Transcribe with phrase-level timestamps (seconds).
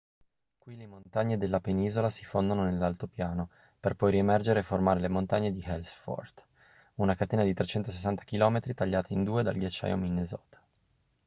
[0.57, 5.51] qui le montagne della penisola si fondono nell'altopiano per poi riemergere e formare le montagne
[5.53, 6.43] di ellsworth
[6.95, 10.59] una catena di 360 km tagliata in due dal ghiacciaio minnesota